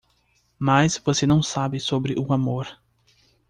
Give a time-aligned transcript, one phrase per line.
[0.57, 2.67] Mas você não sabe sobre o amor.